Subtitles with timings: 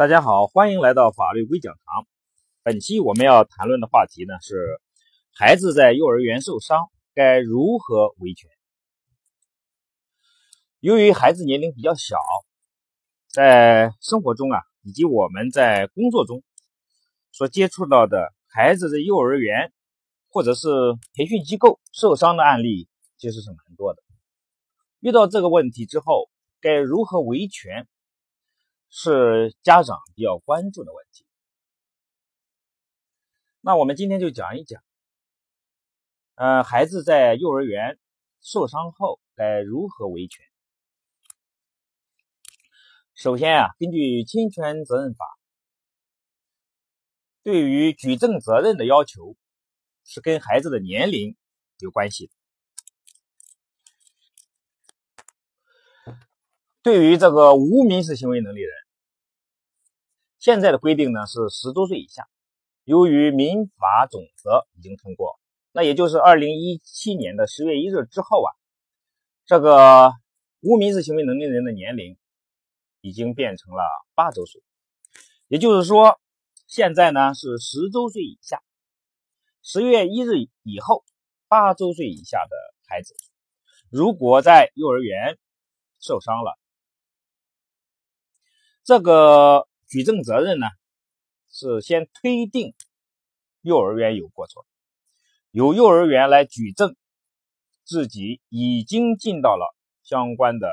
[0.00, 2.06] 大家好，欢迎来到法律微讲堂。
[2.62, 4.80] 本期我们要谈论的话题呢是
[5.30, 8.48] 孩子在幼儿园受伤该如何维权。
[10.78, 12.16] 由于孩子年龄比较小，
[13.28, 16.42] 在生活中啊以及我们在工作中
[17.30, 19.70] 所接触到的孩子在幼儿园
[20.30, 20.66] 或者是
[21.12, 24.02] 培训机构受伤的案例其实是蛮多的。
[25.00, 26.30] 遇到这个问题之后，
[26.62, 27.86] 该如何维权？
[28.90, 31.24] 是家长比较关注的问题。
[33.60, 34.82] 那我们今天就讲一讲，
[36.34, 37.98] 呃，孩子在幼儿园
[38.42, 40.44] 受伤后该如何维权。
[43.14, 45.24] 首先啊，根据侵权责任法，
[47.42, 49.36] 对于举证责任的要求
[50.04, 51.36] 是跟孩子的年龄
[51.78, 52.32] 有关系的。
[56.82, 58.72] 对于这个无民事行为能力人，
[60.38, 62.26] 现在的规定呢是十周岁以下。
[62.84, 65.38] 由于民法总则已经通过，
[65.72, 68.50] 那也就是二零一七年的十月一日之后啊，
[69.44, 70.12] 这个
[70.60, 72.16] 无民事行为能力人的年龄
[73.02, 73.82] 已经变成了
[74.14, 74.62] 八周岁。
[75.48, 76.18] 也就是说，
[76.66, 78.62] 现在呢是十周岁以下，
[79.62, 81.04] 十月一日以后，
[81.46, 82.56] 八周岁以下的
[82.88, 83.14] 孩子，
[83.90, 85.38] 如果在幼儿园
[85.98, 86.58] 受伤了。
[88.82, 90.66] 这个举证责任呢，
[91.50, 92.74] 是先推定
[93.60, 94.66] 幼儿园有过错，
[95.50, 96.96] 由幼儿园来举证
[97.84, 100.72] 自己已经尽到了相关的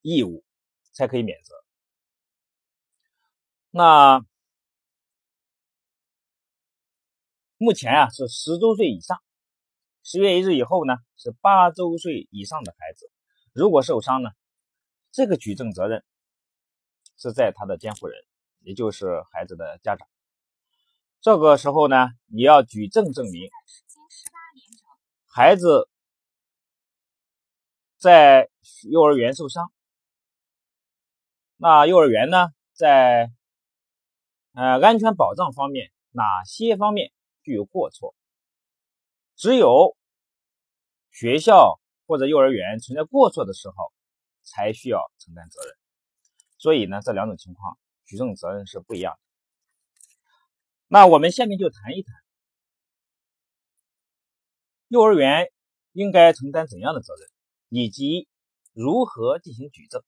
[0.00, 0.42] 义务，
[0.92, 1.54] 才可以免责。
[3.70, 4.24] 那
[7.56, 9.22] 目前啊是十周岁以上，
[10.02, 13.10] 十月一日以后呢是八周岁以上的孩子，
[13.52, 14.30] 如果受伤呢？
[15.12, 16.02] 这个举证责任
[17.18, 18.18] 是在他的监护人，
[18.60, 20.08] 也就是孩子的家长。
[21.20, 23.50] 这个时候呢，你要举证证明
[25.26, 25.86] 孩子
[27.98, 28.48] 在
[28.90, 29.70] 幼儿园受伤，
[31.56, 33.30] 那幼儿园呢，在
[34.54, 37.12] 呃安全保障方面哪些方面
[37.42, 38.14] 具有过错？
[39.36, 39.94] 只有
[41.10, 43.92] 学校或者幼儿园存在过错的时候。
[44.42, 45.76] 才需要承担责任，
[46.58, 49.20] 所以呢，这两种情况举证责任是不一样的。
[50.88, 52.14] 那我们下面就谈一谈
[54.88, 55.50] 幼儿园
[55.92, 57.28] 应该承担怎样的责任，
[57.68, 58.28] 以及
[58.72, 60.02] 如何进行举证。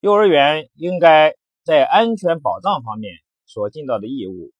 [0.00, 3.14] 幼儿园应该在安全保障方面
[3.46, 4.52] 所尽到的义务，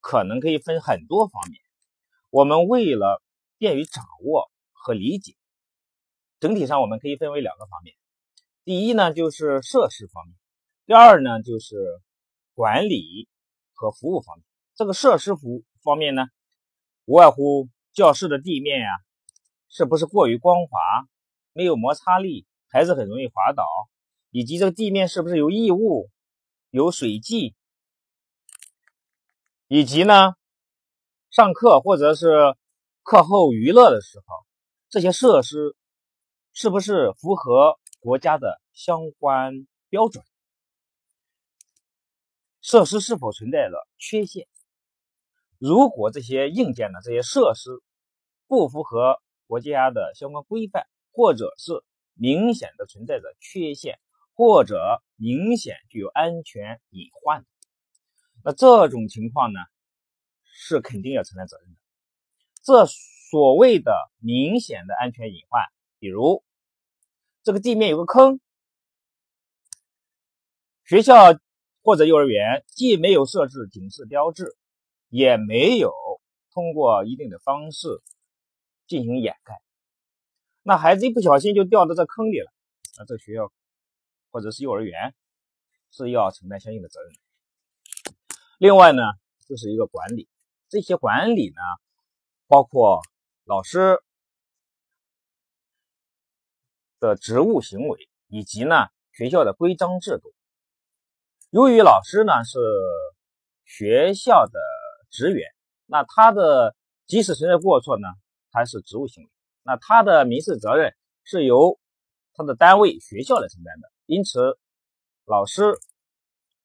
[0.00, 1.60] 可能可以分很多方面。
[2.30, 3.20] 我们为了
[3.60, 5.36] 便于掌握和理解，
[6.40, 7.94] 整体上我们可以分为两个方面。
[8.64, 10.34] 第一呢，就是设施方面；
[10.86, 11.76] 第二呢，就是
[12.54, 13.28] 管理
[13.74, 14.46] 和服务方面。
[14.74, 16.28] 这个设施服方面呢，
[17.04, 18.88] 无外乎教室的地面呀，
[19.68, 20.80] 是不是过于光滑，
[21.52, 23.62] 没有摩擦力，孩子很容易滑倒，
[24.30, 26.08] 以及这个地面是不是有异物、
[26.70, 27.54] 有水迹，
[29.68, 30.32] 以及呢，
[31.28, 32.56] 上课或者是。
[33.02, 34.46] 课后娱乐的时候，
[34.88, 35.76] 这些设施
[36.52, 40.24] 是不是符合国家的相关标准？
[42.60, 44.46] 设施是否存在着缺陷？
[45.58, 47.82] 如果这些硬件的这些设施
[48.46, 51.82] 不符合国家的相关规范，或者是
[52.14, 53.98] 明显的存在着缺陷，
[54.34, 57.44] 或者明显具有安全隐患，
[58.44, 59.58] 那这种情况呢，
[60.44, 61.79] 是肯定要承担责任的。
[62.62, 65.62] 这所谓的明显的安全隐患，
[65.98, 66.44] 比如
[67.42, 68.38] 这个地面有个坑，
[70.84, 71.38] 学校
[71.82, 74.56] 或者幼儿园既没有设置警示标志，
[75.08, 75.92] 也没有
[76.52, 77.88] 通过一定的方式
[78.86, 79.62] 进行掩盖，
[80.62, 82.52] 那孩子一不小心就掉到这坑里了，
[82.98, 83.50] 那这学校
[84.30, 85.14] 或者是幼儿园
[85.90, 87.12] 是要承担相应的责任。
[88.58, 89.02] 另外呢，
[89.48, 90.28] 就是一个管理，
[90.68, 91.62] 这些管理呢。
[92.50, 93.00] 包括
[93.44, 94.02] 老师
[96.98, 100.34] 的职务行为，以及呢学校的规章制度。
[101.50, 102.58] 由于老师呢是
[103.64, 104.58] 学校的
[105.10, 105.48] 职员，
[105.86, 106.74] 那他的
[107.06, 108.08] 即使存在过错呢，
[108.50, 109.30] 他是职务行为，
[109.62, 110.92] 那他的民事责任
[111.22, 111.78] 是由
[112.34, 113.88] 他的单位学校来承担的。
[114.06, 114.58] 因此，
[115.24, 115.78] 老师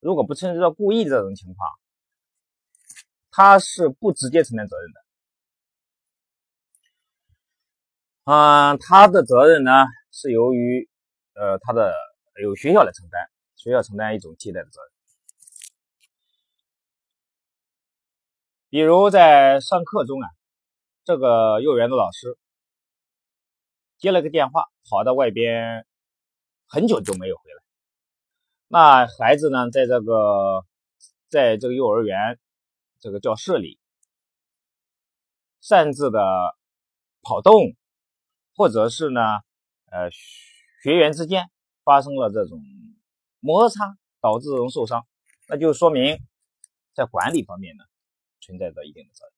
[0.00, 1.70] 如果不存在故意这种情况，
[3.30, 5.05] 他是不直接承担责任的。
[8.26, 9.70] 嗯，他的责任呢
[10.10, 10.88] 是由于
[11.34, 11.94] 呃他的
[12.42, 13.24] 由学校来承担，
[13.54, 14.90] 学校承担一种替代的责任。
[18.68, 20.28] 比如在上课中啊，
[21.04, 22.36] 这个幼儿园的老师
[23.96, 25.86] 接了个电话，跑到外边
[26.66, 27.62] 很久都没有回来。
[28.66, 30.64] 那孩子呢，在这个
[31.28, 32.40] 在这个幼儿园
[32.98, 33.78] 这个教室里
[35.60, 36.18] 擅自的
[37.22, 37.54] 跑动，
[38.56, 39.20] 或者是呢，
[39.90, 40.10] 呃，
[40.82, 41.50] 学员之间
[41.84, 42.60] 发生了这种
[43.40, 45.06] 摩擦，导致这种受伤，
[45.48, 46.18] 那就说明
[46.94, 47.84] 在管理方面呢。
[48.38, 49.32] 存在着一定的责任。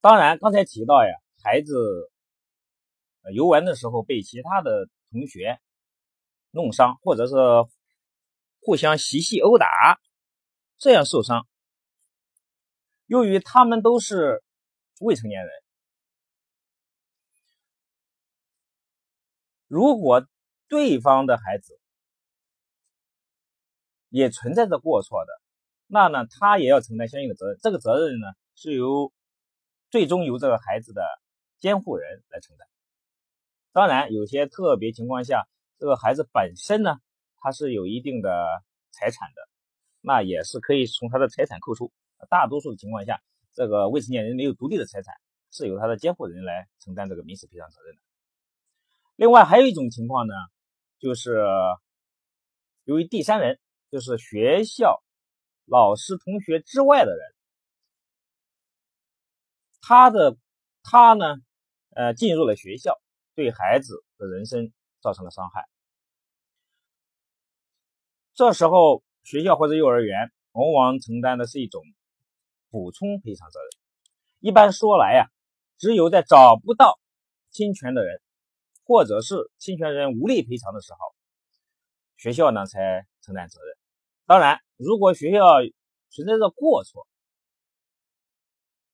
[0.00, 2.10] 当然，刚才提到呀，孩子
[3.32, 5.60] 游玩的时候被其他的同学
[6.50, 7.34] 弄伤，或者是
[8.60, 10.00] 互相嬉戏殴打，
[10.78, 11.46] 这样受伤，
[13.06, 14.42] 由于他们都是
[14.98, 15.50] 未成年人，
[19.68, 20.26] 如果
[20.66, 21.78] 对方的孩子
[24.08, 25.32] 也存在着过错的。
[25.90, 27.58] 那呢，他也要承担相应的责任。
[27.62, 29.10] 这个责任呢，是由
[29.90, 31.02] 最终由这个孩子的
[31.58, 32.68] 监护人来承担。
[33.72, 35.48] 当然，有些特别情况下，
[35.78, 36.96] 这个孩子本身呢，
[37.38, 39.48] 他是有一定的财产的，
[40.02, 41.90] 那也是可以从他的财产扣除。
[42.28, 43.22] 大多数的情况下，
[43.54, 45.14] 这个未成年人没有独立的财产，
[45.50, 48.02] 是由他的监护人来承担这个民事赔偿责任的。
[49.18, 50.34] 另外，还有一种情况呢，
[51.00, 51.42] 就是
[52.84, 53.58] 由于第三人，
[53.90, 55.02] 就是学校。
[55.70, 57.34] 老师、同学之外的人，
[59.82, 60.38] 他的
[60.82, 61.36] 他呢，
[61.90, 62.98] 呃，进入了学校，
[63.34, 64.72] 对孩子的人生
[65.02, 65.68] 造成了伤害。
[68.32, 71.82] 这时候，学校或者幼儿园往往承担的是一种
[72.70, 73.68] 补充赔偿责任。
[74.38, 75.28] 一般说来呀，
[75.76, 76.98] 只有在找不到
[77.50, 78.22] 侵权的人，
[78.88, 80.98] 或者是侵权人无力赔偿的时候，
[82.16, 83.76] 学校呢才承担责任。
[84.24, 85.44] 当然，如果学校
[86.08, 87.06] 存在着过错，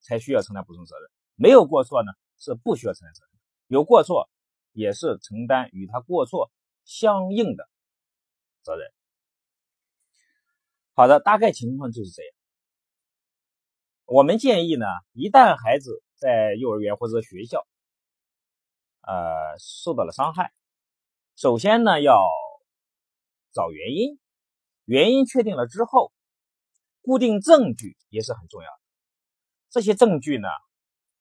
[0.01, 3.31] 才需要承担补充责任；没有过错呢，是不需要承担责任。
[3.67, 4.29] 有过错，
[4.73, 6.51] 也是承担与他过错
[6.83, 7.69] 相应的
[8.63, 8.91] 责任。
[10.93, 12.33] 好的，大概情况就是这样。
[14.03, 17.65] 我们建议呢，一旦孩子在幼儿园或者学校，
[19.07, 20.51] 呃，受到了伤害，
[21.35, 22.27] 首先呢要
[23.53, 24.19] 找原因。
[24.85, 26.11] 原因确定了之后，
[27.01, 28.79] 固定证据也是很重要的。
[29.69, 30.47] 这些证据呢，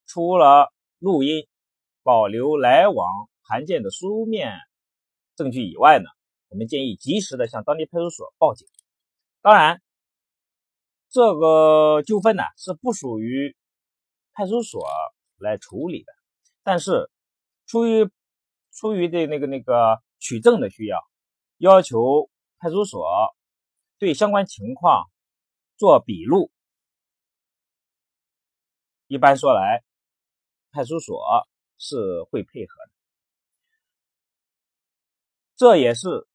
[0.07, 1.47] 除了录音、
[2.03, 3.07] 保留来往
[3.43, 4.53] 函件的书面
[5.35, 6.09] 证据以外呢，
[6.49, 8.69] 我们建议及时的向当地派出所报警。
[9.41, 9.83] 当然，
[11.11, 13.57] 这个纠纷呢是不属于
[14.33, 14.87] 派出所
[15.39, 16.13] 来处理的，
[16.63, 17.11] 但是
[17.67, 18.11] 出于
[18.73, 20.99] 出于的那个那个取证的需要，
[21.59, 22.29] 要求
[22.59, 23.07] 派出所。
[23.97, 25.09] 对相关情况
[25.77, 26.51] 做笔录，
[29.07, 29.83] 一般说来，
[30.73, 31.47] 派出所
[31.79, 32.91] 是会配合的。
[35.57, 36.27] 这也是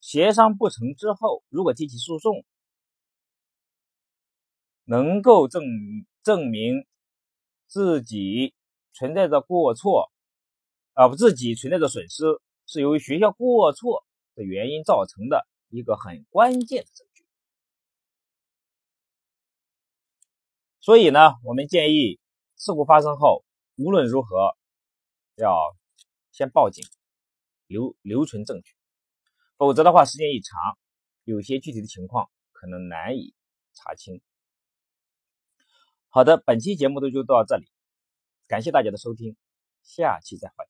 [0.00, 2.44] 协商不成之后，如果提起诉讼，
[4.84, 5.62] 能够证
[6.22, 6.84] 证明
[7.68, 8.54] 自己
[8.92, 10.12] 存在着过错，
[10.94, 12.24] 啊不，自己存在着损失，
[12.66, 14.04] 是由于学校过错
[14.34, 15.46] 的原因造成的。
[15.72, 17.24] 一个很关键的证据，
[20.80, 22.18] 所以呢，我们建议
[22.56, 23.44] 事故发生后，
[23.76, 24.56] 无论如何
[25.36, 25.76] 要
[26.32, 26.84] 先报警，
[27.68, 28.74] 留留存证据，
[29.56, 30.58] 否则的话，时间一长，
[31.22, 33.32] 有些具体的情况可能难以
[33.72, 34.20] 查清。
[36.08, 37.70] 好的，本期节目就就到这里，
[38.48, 39.36] 感谢大家的收听，
[39.84, 40.69] 下期再会。